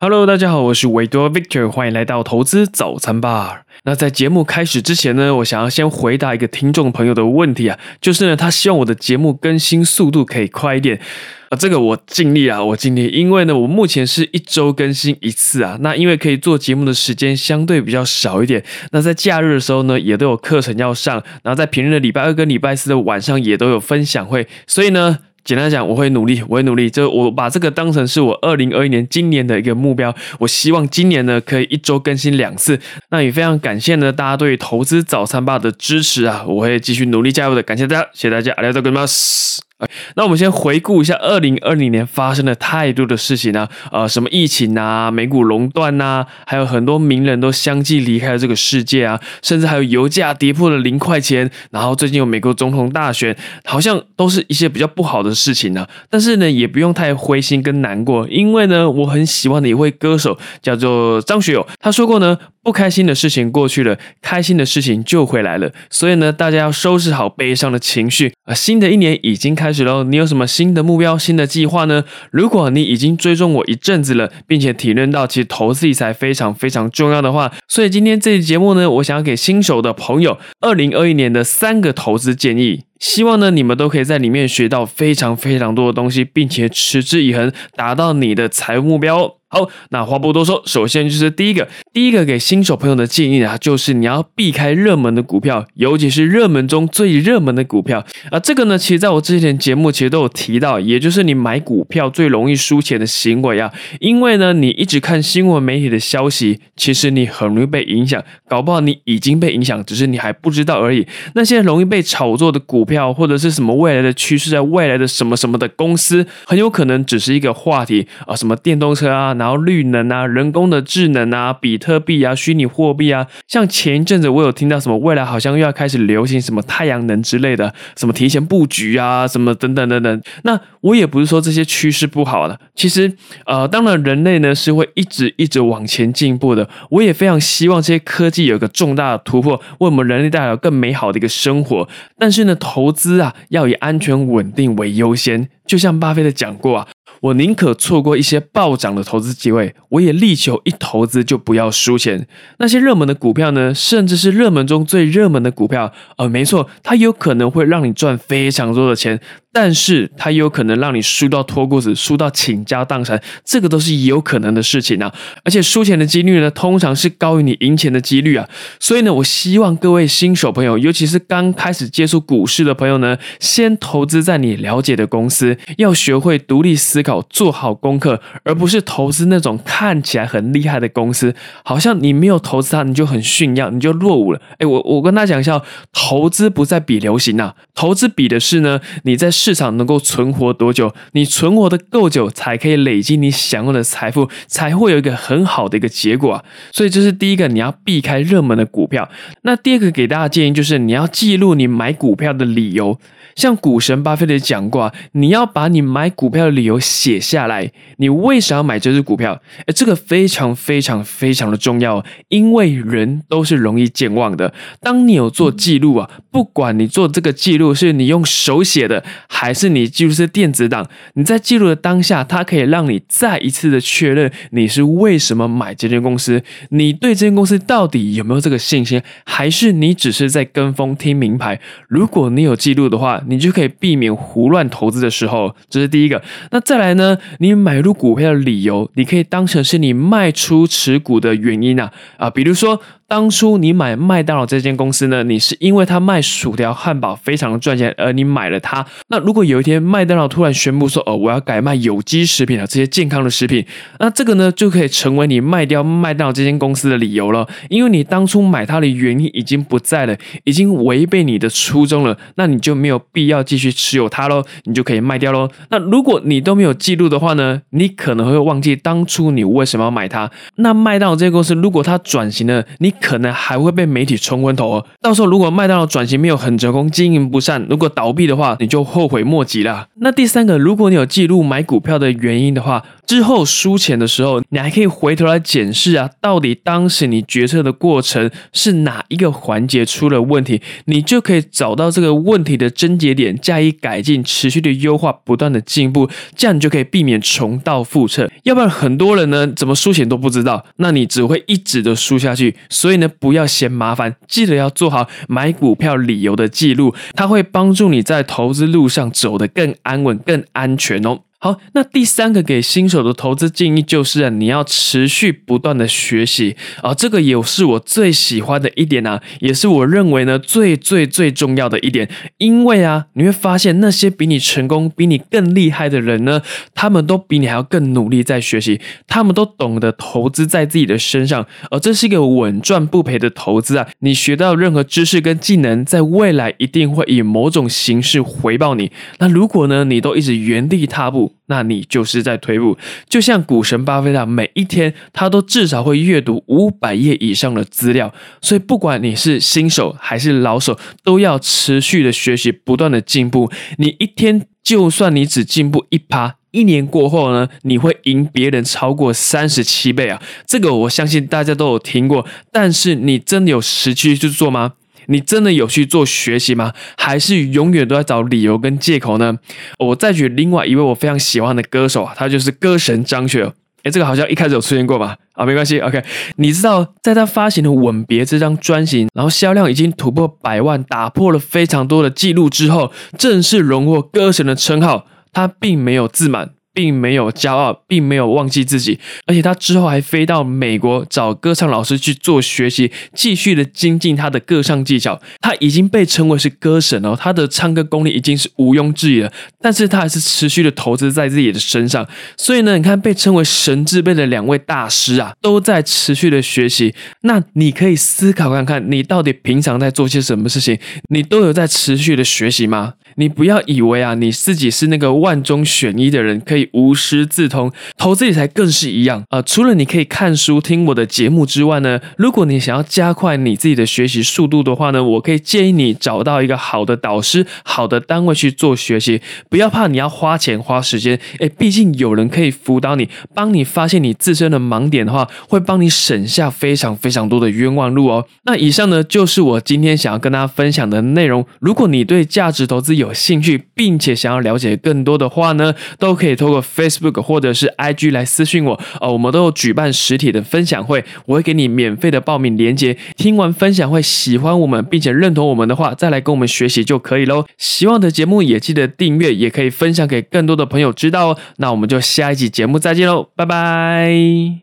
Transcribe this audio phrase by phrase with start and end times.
[0.00, 3.62] Hello，大家好，我是维多 Victor，欢迎来到投资早餐吧。
[3.82, 11.00] 那在节目开始之前呢，我想要先回答一个听众朋友的问题啊，就是呢，他希望我的节目更新速度可以快一点
[11.48, 11.58] 啊。
[11.58, 15.76] 这个我尽力啊，我尽力，因为呢，我目前是一周更新一次啊。
[15.80, 25.18] 那因为可以做节目的时间相对比较少一点，那在假日的时候呢，也都有课程要上，然后在平日的礼拜二跟礼拜四的晚上也都有分享会，所以呢。
[25.48, 26.90] 简单讲，我会努力，我会努力。
[26.90, 30.14] 就我把这个当成是我二零二一年今年的一个目标。
[30.40, 32.78] 我希望今年呢可以一周更新两次。
[33.08, 36.44] 那也非常感谢呢大家对投资早餐吧的支持啊！
[36.46, 37.62] 我会继续努力加油的。
[37.62, 39.67] 感谢大家，谢谢大家，阿里多格马斯。
[40.16, 55.86] 那我们先回顾一下二零二零年发生了太多的事情呢，呃，什么疫情啊，美股垄断呐，还有很多名人都相继离开了这个世界啊，甚至还有油价跌破了零块钱，然后最近有美国总统大选，好像都是一些比较不好的事情呢。
[56.10, 62.36] 但是呢，也不用太灰心跟难过，因为呢，我很喜欢的一位歌手叫做张学友，他说过呢。
[62.68, 65.72] 不开心的事情过去了，开心的事情就回来了。
[65.88, 68.52] 所以呢，大家要收拾好悲伤的情绪啊！
[68.52, 72.04] 新的一年已经开始喽，你有什么新的目标、新的计划呢？
[72.30, 82.84] 如果你已经追踪我一阵子了，并且体认到其实投资理财非常非常重要的话，所以今天这期节目呢，我想要给新手的朋友，二零二一年的三个投资建议。
[83.00, 89.37] 希望呢，你们都可以在里面学到非常非常多的东西，并且持之以恒，达到你的财务目标。
[89.50, 98.38] 好，那话不多说，首先就是第一个，第一个给新手朋友的建议啊，就是你要避开热门的股票，尤其是热门中最热门的股票啊。
[98.38, 103.72] 这个呢，其实在我之前节目其实都有提到，也就是你买股票最容易输钱的行为啊。
[104.00, 111.06] 因为呢，你一直看新闻媒体的消息，其实你很容易被影响，搞不好你已经被影响，只是你还不知道而已。
[111.34, 119.36] 那些容易被炒作的股票或者是什么未来的趋势，在未来的什么什么的公司，很有可能只是一个话题啊，什么电动车啊。
[119.38, 130.22] 然后绿能啊，人工的智能啊，比特币啊，虚拟货币啊，像前一阵子我有听到什么未来好像又要开始流行什么太阳能之类的，什么提前布局啊，什么等等等等。
[130.42, 133.12] 那我也不是说这些趋势不好了，其实
[133.46, 136.68] 呃，当然人类呢是会一直一直往前进步的。
[136.90, 141.88] 我也非常希望这些科技有一个重大的突破，为我们人类带来更美好的一个生活。
[142.18, 146.88] 但是呢，投资啊要以安全稳定为优先，就像巴菲特讲过啊。
[147.20, 152.26] 我宁可错过一些暴涨的投资机会，我也力求一投资就不要输钱。
[152.58, 159.20] 那些热门的股票呢，甚至是热门中最热门的股票，呃，没错，它有可能会让你赚非常多的钱。
[159.60, 165.12] 但是它有可能让你输到脱裤子，输到倾家荡产，这个都是有可能的事情啊！
[165.42, 168.48] 而且输钱的几率呢，通常是高于你赢钱的几率啊！
[168.78, 184.40] 所以呢，我希望各位新手朋友，尤其是刚开始接触股市的朋友呢，先投资在你了解的公司，要学会独立思考，做好功课，而不是投资那种看起来很厉害的公司，好像你没有投资它，你就很炫耀，你就落伍了。
[184.58, 185.60] 哎，我我跟他讲一下，
[185.92, 189.32] 投资不在比流行啊，投资比的是呢，你在。
[189.48, 190.92] 市场能够存活多久？
[191.12, 196.44] 你存活的够久，才可以累积你想要的财富，才会有一个很好的一个结果啊！
[196.70, 199.08] 所以这是第一个，你要避开热门的股票。
[199.44, 203.00] 那第二个给大家建议就是，你要记录你买股票的理由。
[203.34, 209.40] 像股神巴菲特讲过啊，你要把你买股票的理由写下来，你为啥要买这只股票？
[209.60, 214.52] 哎，这个非常非常非常的重要，因为人都是容易健忘的。
[214.80, 231.60] 当你有做记录啊，不管你做这个记录是你用手写的，还是你记录是电子档，你在记录的当下，它可以让你再一次的确认你是为什么买这间公司，你对这间公司到底有没有这个信心，还是你只是在跟风听名牌？
[231.88, 233.22] 如果你有记录的话。
[233.28, 236.22] 你就可以避免胡乱投资的时候，这是第一个。
[236.50, 237.18] 那再来呢？
[237.40, 242.80] 你买入股票的理由，你可以当成是你卖出持股的原因啊啊，比如说。
[243.08, 248.84] 当初你买麦当劳这间公司呢，你是因为它卖薯条、汉堡非常的赚钱，而你买了它。
[249.08, 253.64] 那如果有一天麦当劳突然宣布说，哦，我要改卖有机食品啊，这些健康的食品，
[253.98, 257.48] 那这个呢就可以成为你卖掉麦当劳这间公司的理由了。
[257.70, 265.48] 因为你当初买它的原因已经不在了，已经违背你的初衷了，那你就没有必要继续持有它喽，你就可以卖掉喽。
[265.70, 270.30] 那如果你都没有记录的话呢，你可能会忘记当初你为什么要买它。
[270.56, 279.88] 那麦当劳这间公司如果它转型了，你可能还会被媒体冲昏头哦，到时候如果麦当劳转型没有很成功，经营不善，如果倒闭的话，你就后悔莫及了。
[280.00, 282.84] 那第三个，如果你有记录买股票的原因的话。
[283.08, 298.30] 之后输钱的时候，你还可以回头来检视啊，到底当时你决策的过程是哪一个环节出了问题，你就可以找到这个问题的症结点，加以改进，持续的优化，不断的进步，这样你就可以避免重蹈覆辙。
[298.42, 302.56] 要不然很多人呢，怎么输钱都不知道，那你只会一直的输下去。
[302.68, 311.20] 所以呢，不要嫌麻烦，记得要做好买股票理由的记录，它会帮助你在投资路上走得更安稳、更安全哦。
[311.40, 316.56] 好，那第三个给新手的投资建议就是啊，你要持续不断的学习。
[316.82, 326.42] 啊，这个也是我最喜欢的一点啊，也是我认为呢最最最重要的一点，因为啊，你会发现那些比你成功、比你更厉害的人呢，
[326.74, 338.90] 他们都比你还要更努力在学习，他们都懂得投资在自己的身上，而这是一个稳赚不赔的投资啊，你学到任何知识跟技能，在未来一定会以某种形式回报你。
[339.20, 342.76] 那如果呢，你都一直原地踏步，那你就是在退步，
[343.08, 353.50] 就像股神巴菲特，每一天他都至少会阅读五百页以上的资料，所以不管你是新手还是老手，都要持续的学习，不断的进步。
[353.78, 360.20] 你一天就算你只进步一趴，一年过后呢，你会赢别人超过三十七倍啊！
[360.46, 364.74] 这个我相信大家都有听过，但是你真的有实际去做吗？
[365.08, 366.72] 你真的有去做学习吗？
[366.96, 369.36] 还是永远都在找理由跟借口呢？
[369.78, 373.52] 我再举另外一位我非常喜欢的歌手啊，他就是歌神张学友。
[373.84, 375.16] 哎，这个好像一开始有出现过吧？
[375.34, 376.02] 啊，没关系，OK。
[376.36, 385.06] 你知道，在他发行的《吻别》这张专辑，然后销量已经突破百万，打破了非常多的记录之后，正式荣获歌神的称号。
[385.30, 386.50] 他并没有自满。
[386.78, 395.20] 并没有骄傲，并没有忘记自己，而且他之后还飞到美国找歌唱老师去做学习，继续的精进他的歌唱技巧。
[395.40, 399.32] 他已经被称为是歌神哦，他的唱歌功力已经是毋庸置疑了。
[399.60, 402.06] 但是他还是持续的投资在自己的身上。
[402.36, 406.94] 所以呢，你看被称为神之辈的两位大师啊，都在持续的学习。
[407.22, 410.78] 那你可以思考看看，你到底平常在做些什么事情？
[411.08, 412.94] 你都有在持续的学习吗？
[413.18, 416.68] 你不要以为啊，你自己是那个万中选一的人，可以。
[416.78, 419.42] 无师自通，投资理财更是一样啊！
[419.42, 429.20] 除了你可以看书、听我的节目之外呢，如果你想要加快你自己的学习速度的话呢，我可以建议你找到一个好的导师、好的单位去做学习。
[429.48, 438.24] 不要怕你要花钱花时间，哎，毕竟有人可以辅导你，帮你发现你自身的盲点的话，会帮你省下非常非常多的冤枉路哦。
[438.44, 441.44] 那以上呢，就是我今天想要跟大家分享的内容。
[441.58, 446.62] 如果你对价值投资有有兴趣，并且想要了解更多的话呢，都可以通过。
[446.68, 452.96] Facebook 或者是 IG 来私信我哦，我们都有举办实体的分享会，我会给你免费的报名链接。
[453.16, 457.46] 听完分享会喜欢我们并且认同我们的话，再来跟我们学习就可以喽。
[457.56, 461.38] 希望的节目也记得订阅，也可以分享给更多的朋友知道哦。
[461.56, 464.58] 那我们就下一集节目再见喽，拜拜。